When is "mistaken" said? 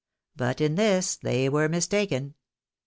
1.69-2.33